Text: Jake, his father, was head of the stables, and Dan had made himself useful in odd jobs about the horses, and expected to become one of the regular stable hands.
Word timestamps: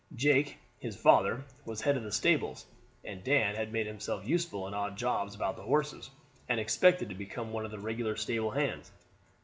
Jake, 0.15 0.57
his 0.79 0.95
father, 0.95 1.45
was 1.63 1.81
head 1.81 1.95
of 1.95 2.01
the 2.01 2.11
stables, 2.11 2.65
and 3.05 3.23
Dan 3.23 3.53
had 3.53 3.71
made 3.71 3.85
himself 3.85 4.27
useful 4.27 4.67
in 4.67 4.73
odd 4.73 4.97
jobs 4.97 5.35
about 5.35 5.57
the 5.57 5.61
horses, 5.61 6.09
and 6.49 6.59
expected 6.59 7.09
to 7.09 7.13
become 7.13 7.53
one 7.53 7.65
of 7.65 7.69
the 7.71 7.77
regular 7.77 8.15
stable 8.15 8.49
hands. 8.49 8.91